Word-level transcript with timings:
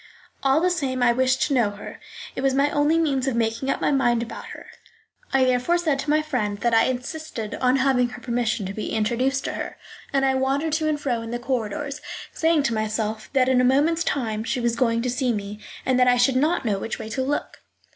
All 0.41 0.59
the 0.61 0.71
same, 0.71 1.03
I 1.03 1.13
wished 1.13 1.43
to 1.43 1.53
know 1.53 1.69
her; 1.69 1.99
it 2.35 2.41
was 2.41 2.55
my 2.55 2.71
only 2.71 2.97
means 2.97 3.27
of 3.27 3.35
making 3.35 3.69
up 3.69 3.79
my 3.81 3.91
mind 3.91 4.23
about 4.23 4.45
her. 4.45 4.65
I 5.31 5.43
therefore 5.45 5.77
said 5.77 5.99
to 5.99 6.09
my 6.09 6.23
friend 6.23 6.57
that 6.61 6.73
I 6.73 6.85
insisted 6.85 7.53
on 7.61 7.75
having 7.75 8.09
her 8.09 8.19
permission 8.19 8.65
to 8.65 8.73
be 8.73 8.93
introduced 8.95 9.43
to 9.43 9.53
her, 9.53 9.77
and 10.11 10.25
I 10.25 10.33
wandered 10.33 10.73
to 10.73 10.87
and 10.89 10.99
fro 10.99 11.21
in 11.21 11.29
the 11.29 11.37
corridors, 11.37 12.01
saying 12.33 12.63
to 12.63 12.73
myself 12.73 13.29
that 13.33 13.47
in 13.47 13.61
a 13.61 13.63
moment's 13.63 14.03
time 14.03 14.43
she 14.43 14.59
was 14.59 14.75
going 14.75 15.03
to 15.03 15.09
see 15.11 15.31
me, 15.31 15.59
and 15.85 15.99
that 15.99 16.07
I 16.07 16.17
should 16.17 16.35
not 16.35 16.65
know 16.65 16.79
which 16.79 16.97
way 16.97 17.07
to 17.09 17.21
look. 17.21 17.59